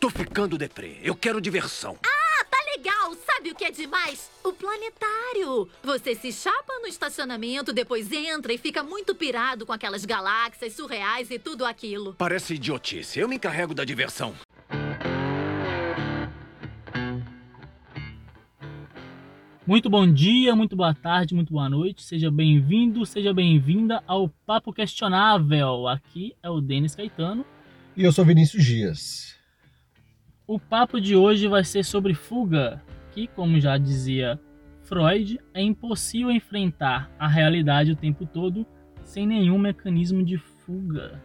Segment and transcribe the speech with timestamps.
[0.00, 1.00] Tô ficando deprê.
[1.02, 1.98] Eu quero diversão.
[2.04, 3.16] Ah, tá legal.
[3.26, 4.30] Sabe o que é demais?
[4.44, 5.68] O planetário.
[5.82, 11.32] Você se chapa no estacionamento, depois entra e fica muito pirado com aquelas galáxias surreais
[11.32, 12.14] e tudo aquilo.
[12.14, 13.18] Parece idiotice.
[13.18, 14.34] Eu me encarrego da diversão.
[19.66, 22.04] Muito bom dia, muito boa tarde, muito boa noite.
[22.04, 25.88] Seja bem-vindo, seja bem-vinda ao Papo Questionável.
[25.88, 27.44] Aqui é o Denis Caetano.
[27.96, 29.37] E eu sou Vinícius Dias.
[30.48, 34.40] O papo de hoje vai ser sobre fuga, que, como já dizia
[34.80, 38.66] Freud, é impossível enfrentar a realidade o tempo todo
[39.02, 41.22] sem nenhum mecanismo de fuga.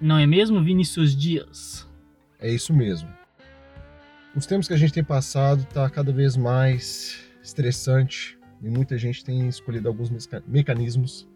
[0.00, 1.88] Não é mesmo, Vinícius Dias?
[2.40, 3.08] É isso mesmo.
[4.34, 9.24] Os tempos que a gente tem passado está cada vez mais estressante e muita gente
[9.24, 10.10] tem escolhido alguns
[10.48, 11.28] mecanismos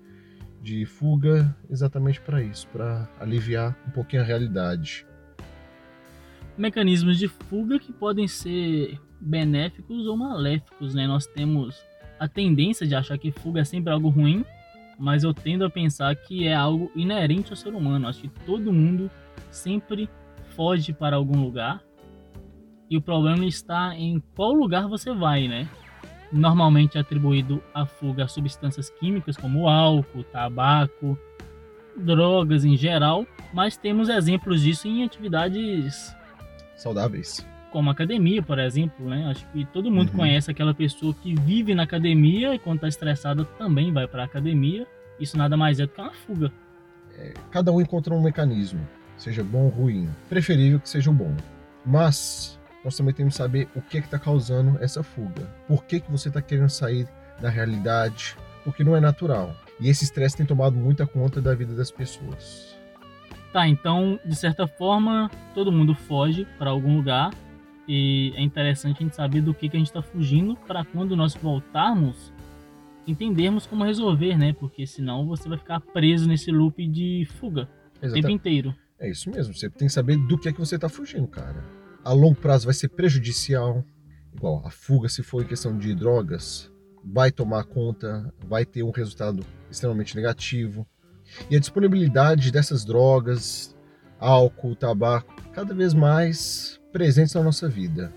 [0.60, 5.06] de fuga exatamente para isso, para aliviar um pouquinho a realidade.
[6.60, 11.06] Mecanismos de fuga que podem ser benéficos ou maléficos, né?
[11.06, 11.82] Nós temos
[12.18, 14.44] a tendência de achar que fuga é sempre algo ruim,
[14.98, 18.06] mas eu tendo a pensar que é algo inerente ao ser humano.
[18.06, 19.10] Acho que todo mundo
[19.50, 20.06] sempre
[20.54, 21.82] foge para algum lugar.
[22.90, 25.66] E o problema está em qual lugar você vai, né?
[26.32, 31.18] normalmente é atribuído à fuga a substâncias químicas como álcool, tabaco,
[31.96, 36.14] drogas em geral, mas temos exemplos disso em atividades
[36.82, 37.46] saudáveis.
[37.70, 39.26] Como academia, por exemplo, né?
[39.30, 40.18] Acho que todo mundo uhum.
[40.18, 44.26] conhece aquela pessoa que vive na academia e quando está estressada também vai para a
[44.26, 44.86] academia.
[45.20, 46.52] Isso nada mais é do que uma fuga.
[47.16, 48.80] É, cada um encontra um mecanismo,
[49.16, 50.08] seja bom ou ruim.
[50.28, 51.36] Preferível que seja o bom.
[51.84, 55.46] Mas nós também temos que saber o que é está causando essa fuga.
[55.68, 57.06] Por que, que você está querendo sair
[57.40, 58.36] da realidade?
[58.64, 59.54] Porque não é natural.
[59.78, 62.79] E esse estresse tem tomado muita conta da vida das pessoas.
[63.52, 67.34] Tá, então, de certa forma, todo mundo foge para algum lugar.
[67.88, 71.16] E é interessante a gente saber do que, que a gente está fugindo para quando
[71.16, 72.32] nós voltarmos
[73.06, 74.52] entendermos como resolver, né?
[74.52, 78.10] Porque senão você vai ficar preso nesse loop de fuga Exatamente.
[78.10, 78.74] o tempo inteiro.
[79.00, 81.80] É isso mesmo, você tem que saber do que é que você está fugindo, cara
[82.04, 83.84] a longo prazo vai ser prejudicial.
[84.34, 86.70] Igual a fuga, se for em questão de drogas,
[87.04, 90.86] vai tomar conta, vai ter um resultado extremamente negativo.
[91.50, 93.76] E a disponibilidade dessas drogas,
[94.18, 98.12] álcool, tabaco, cada vez mais presentes na nossa vida.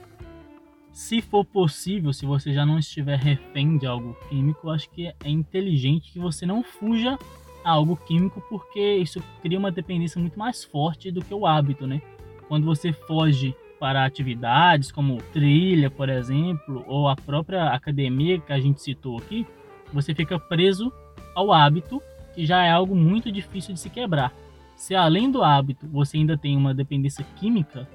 [0.91, 5.29] Se for possível, se você já não estiver refém de algo químico, acho que é
[5.29, 7.17] inteligente que você não fuja
[7.63, 11.87] a algo químico, porque isso cria uma dependência muito mais forte do que o hábito,
[11.87, 12.01] né?
[12.47, 18.59] Quando você foge para atividades como trilha, por exemplo, ou a própria academia que a
[18.59, 19.47] gente citou aqui,
[19.91, 20.93] você fica preso
[21.35, 22.01] ao hábito,
[22.33, 24.33] que já é algo muito difícil de se quebrar.
[24.75, 27.87] Se além do hábito você ainda tem uma dependência química,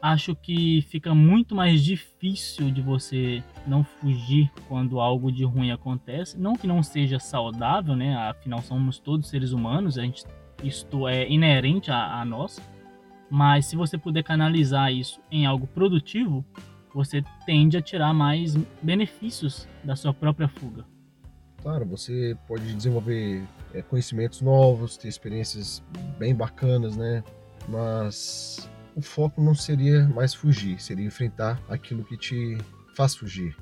[0.00, 6.38] acho que fica muito mais difícil de você não fugir quando algo de ruim acontece.
[6.38, 8.16] Não que não seja saudável, né?
[8.16, 10.24] Afinal, somos todos seres humanos, a gente,
[10.62, 12.60] isto é inerente a, a nós.
[13.30, 16.44] Mas se você puder canalizar isso em algo produtivo,
[16.92, 20.84] você tende a tirar mais benefícios da sua própria fuga.
[21.62, 23.44] Claro, você pode desenvolver
[23.74, 25.82] é, conhecimentos novos, ter experiências
[26.18, 27.22] bem bacanas, né?
[27.68, 32.58] Mas o foco não seria mais fugir, seria enfrentar aquilo que te
[32.96, 33.56] faz fugir.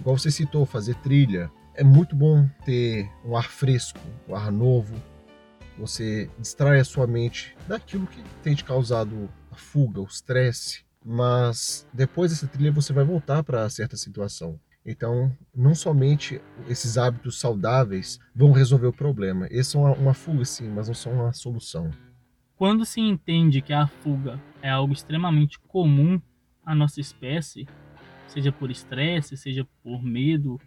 [0.00, 1.50] Igual você citou, fazer trilha.
[1.74, 4.94] É muito bom ter um ar fresco, um ar novo,
[5.78, 11.86] você distrai a sua mente daquilo que tem te causado a fuga, o estresse, mas
[11.92, 14.58] depois dessa trilha você vai voltar para certa situação.
[14.86, 19.48] Então, não somente esses hábitos saudáveis vão resolver o problema.
[19.50, 21.90] Esses são uma fuga, sim, mas não são uma solução.
[22.54, 26.20] Quando se entende que a fuga é algo extremamente comum
[26.64, 27.66] à nossa espécie,
[28.28, 30.60] seja por estresse, seja por medo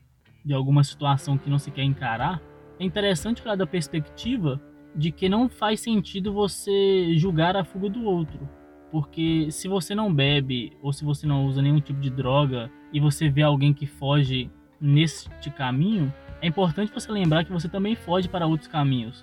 [0.43, 2.41] de alguma situação que não se quer encarar,
[2.77, 4.61] é interessante olhar da perspectiva
[4.95, 8.47] de que não faz sentido você julgar a fuga do outro.
[8.91, 12.99] Porque se você não bebe ou se você não usa nenhum tipo de droga e
[12.99, 14.49] você vê alguém que foge
[14.79, 19.21] neste caminho, é importante você lembrar que você também foge para outros caminhos.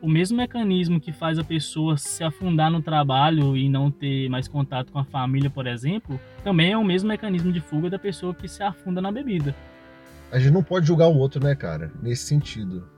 [0.00, 4.48] O mesmo mecanismo que faz a pessoa se afundar no trabalho e não ter mais
[4.48, 8.34] contato com a família, por exemplo, também é o mesmo mecanismo de fuga da pessoa
[8.34, 9.54] que se afunda na bebida.
[10.32, 11.92] A gente não pode julgar o outro, né, cara?
[12.02, 12.88] Nesse sentido.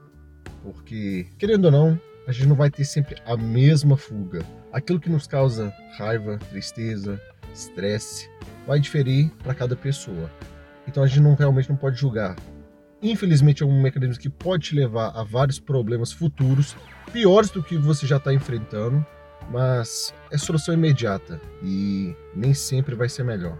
[0.63, 4.43] Porque, querendo ou não, a gente não vai ter sempre a mesma fuga.
[4.73, 7.21] Aquilo que nos causa raiva, tristeza,
[7.55, 8.29] estresse,
[8.67, 10.29] vai diferir para cada pessoa.
[10.87, 12.35] Então a gente não realmente não pode julgar.
[13.01, 16.75] Infelizmente é um mecanismo que pode te levar a vários problemas futuros,
[17.11, 19.05] piores do que você já está enfrentando.
[19.49, 23.57] mas é solução imediata e nem sempre vai ser melhor.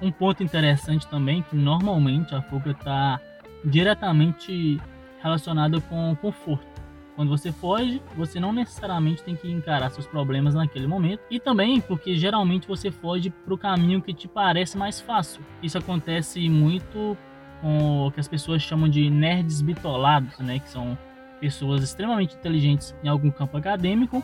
[0.00, 3.20] Um ponto interessante também é que normalmente a fuga está
[3.64, 4.80] diretamente
[5.22, 6.81] relacionada com conforto.
[7.14, 11.20] Quando você foge, você não necessariamente tem que encarar seus problemas naquele momento.
[11.30, 15.42] E também porque geralmente você foge para o caminho que te parece mais fácil.
[15.62, 17.16] Isso acontece muito
[17.60, 20.58] com o que as pessoas chamam de nerds bitolados, né?
[20.58, 20.96] Que são
[21.38, 24.22] pessoas extremamente inteligentes em algum campo acadêmico.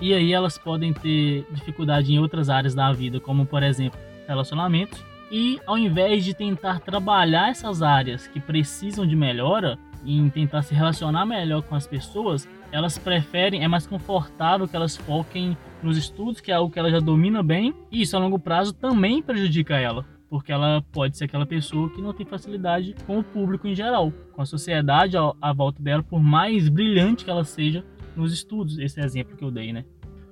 [0.00, 5.04] E aí elas podem ter dificuldade em outras áreas da vida, como por exemplo relacionamentos.
[5.32, 10.74] E ao invés de tentar trabalhar essas áreas que precisam de melhora, em tentar se
[10.74, 16.42] relacionar melhor com as pessoas, elas preferem, é mais confortável que elas foquem nos estudos,
[16.42, 19.78] que é algo que ela já domina bem, e isso a longo prazo também prejudica
[19.78, 23.74] ela, porque ela pode ser aquela pessoa que não tem facilidade com o público em
[23.74, 27.82] geral, com a sociedade à volta dela, por mais brilhante que ela seja
[28.14, 28.78] nos estudos.
[28.78, 29.86] Esse é exemplo que eu dei, né?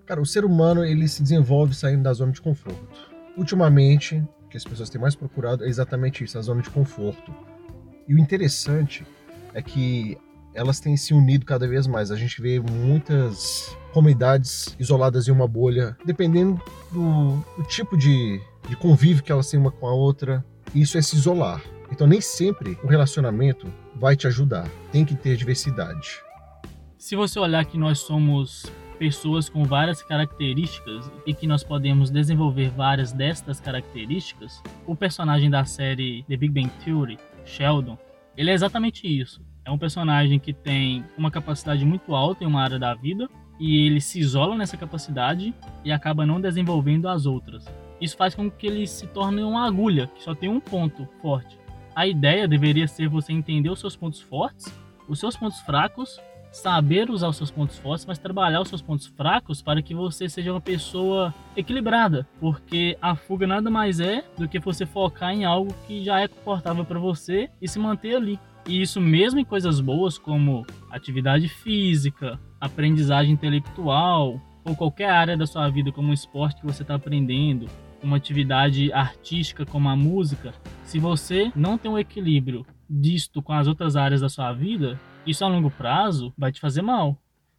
[0.05, 3.09] Cara, o ser humano ele se desenvolve saindo da zona de conforto.
[3.37, 7.33] Ultimamente, que as pessoas têm mais procurado é exatamente isso, a zona de conforto.
[8.07, 9.07] E o interessante
[9.55, 10.19] é que
[10.53, 12.11] elas têm se unido cada vez mais.
[12.11, 16.61] A gente vê muitas comunidades isoladas em uma bolha, dependendo
[16.91, 20.45] do, do tipo de, de convívio que elas têm uma com a outra.
[20.75, 21.63] Isso é se isolar.
[21.91, 24.69] Então, nem sempre o relacionamento vai te ajudar.
[24.93, 26.21] Tem que ter diversidade.
[26.99, 28.71] Se você olhar que nós somos
[29.01, 35.65] pessoas com várias características e que nós podemos desenvolver várias destas características, o personagem da
[35.65, 37.97] série The Big Bang Theory, Sheldon,
[38.37, 39.41] ele é exatamente isso.
[39.65, 43.27] É um personagem que tem uma capacidade muito alta em uma área da vida
[43.59, 47.65] e ele se isola nessa capacidade e acaba não desenvolvendo as outras.
[48.03, 51.59] Isso faz com que ele se torne uma agulha que só tem um ponto forte.
[51.97, 54.71] A ideia deveria ser você entender os seus pontos fortes,
[55.09, 56.21] os seus pontos fracos,
[56.53, 60.29] saber usar os seus pontos fortes, mas trabalhar os seus pontos fracos para que você
[60.29, 65.45] seja uma pessoa equilibrada, porque a fuga nada mais é do que você focar em
[65.45, 68.39] algo que já é confortável para você e se manter ali.
[68.67, 75.47] E isso mesmo em coisas boas como atividade física, aprendizagem intelectual ou qualquer área da
[75.47, 77.67] sua vida como um esporte que você está aprendendo,
[78.03, 80.53] uma atividade artística como a música,
[80.85, 85.45] se você não tem um equilíbrio disto com as outras áreas da sua vida, isso
[85.45, 87.17] a longo prazo vai te fazer mal.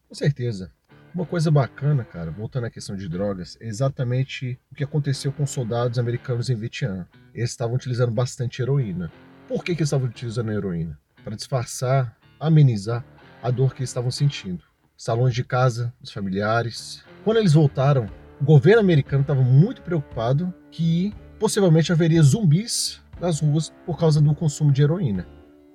[0.08, 0.70] Com certeza.
[1.14, 5.46] Uma coisa bacana, cara, voltando à questão de drogas, é exatamente o que aconteceu com
[5.46, 7.06] soldados americanos em Vietnã.
[7.34, 9.12] Eles estavam utilizando bastante heroína.
[9.46, 10.98] Por que, que eles estavam utilizando heroína?
[11.22, 13.04] Para disfarçar, amenizar
[13.42, 14.64] a dor que estavam sentindo.
[14.96, 17.04] Salões de casa, dos familiares.
[17.24, 18.06] Quando eles voltaram,
[18.40, 24.34] o governo americano estava muito preocupado que possivelmente haveria zumbis nas ruas por causa do
[24.34, 25.26] consumo de heroína.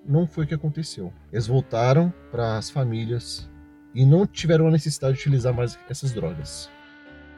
[0.08, 1.12] Não foi o que aconteceu.
[1.32, 3.50] Eles voltaram para as famílias
[3.94, 6.70] e não tiveram a necessidade de utilizar mais essas drogas.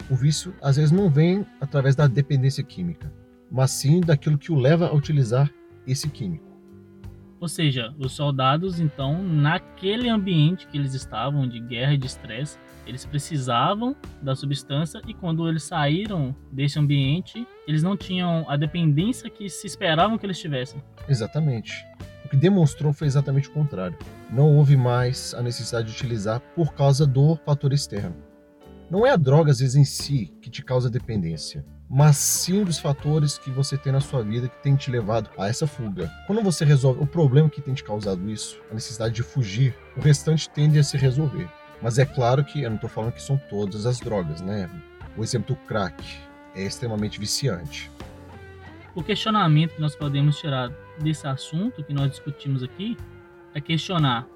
[0.10, 3.12] O vício às vezes não vem através da dependência química,
[3.50, 5.52] mas sim daquilo que o leva a utilizar
[5.88, 6.48] esse químico.
[7.40, 12.60] Ou seja, os soldados, então, naquele ambiente que eles estavam de guerra e de estresse,
[12.86, 19.30] eles precisavam da substância e quando eles saíram desse ambiente, eles não tinham a dependência
[19.30, 20.84] que se esperavam que eles tivessem.
[21.08, 21.86] Exatamente.
[22.30, 23.98] O que demonstrou foi exatamente o contrário.
[24.30, 28.16] Não houve mais a necessidade de utilizar por causa do fator externo.
[28.88, 32.78] Não é a droga, às vezes, em si que te causa dependência, mas sim dos
[32.78, 36.08] fatores que você tem na sua vida que tem te levado a essa fuga.
[36.28, 40.00] Quando você resolve o problema que tem te causado isso, a necessidade de fugir, o
[40.00, 41.50] restante tende a se resolver.
[41.82, 44.70] Mas é claro que eu não estou falando que são todas as drogas, né?
[45.18, 46.06] O exemplo do crack
[46.54, 47.90] é extremamente viciante.
[48.94, 50.72] O questionamento que nós podemos tirar
[51.04, 52.98] desse assunto que nós discutimos aqui
[53.54, 54.28] é questionar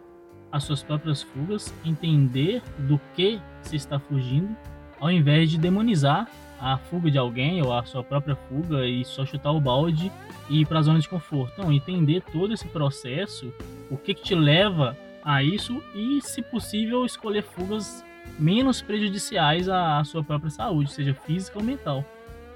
[0.51, 4.55] as suas próprias fugas, entender do que se está fugindo,
[5.00, 6.29] ao invés de demonizar
[6.60, 10.12] a fuga de alguém ou a sua própria fuga e só chutar o balde
[10.50, 11.62] e ir para a zona de conforto.
[11.62, 13.53] Não, entender todo esse processo,
[13.89, 18.05] o que, que te leva a isso e, se possível, escolher fugas
[18.39, 22.05] menos prejudiciais à sua própria saúde, seja física ou mental.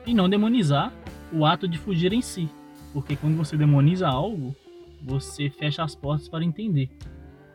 [0.05, 0.93] E não demonizar
[1.33, 2.49] o ato de fugir em si.
[2.93, 4.55] Porque quando você demoniza algo,
[5.01, 6.89] você fecha as portas para entender.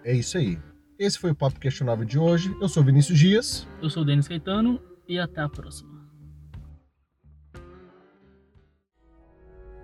[0.05, 0.59] É isso aí.
[0.99, 2.55] Esse foi o Papo Questionável de hoje.
[2.61, 3.69] Eu sou Vinícius Dias.
[3.81, 5.91] Eu sou Denis Caetano e até a próxima.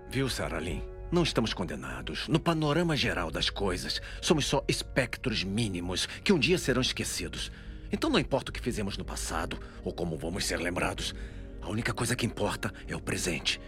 [0.09, 0.81] Viu, Sarah Lynn?
[1.11, 2.27] Não estamos condenados.
[2.27, 7.51] No panorama geral das coisas, somos só espectros mínimos que um dia serão esquecidos.
[7.91, 11.13] Então não importa o que fizemos no passado ou como vamos ser lembrados.
[11.61, 13.59] A única coisa que importa é o presente.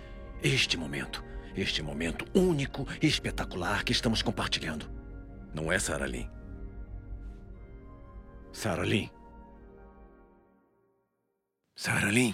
[0.43, 1.30] Este momento.
[1.55, 4.89] Este momento único e espetacular que estamos compartilhando.
[5.53, 6.29] Não é, Sarah Lynn?
[8.53, 9.09] Sarah Lynn?
[11.75, 12.33] Sarah Lynn,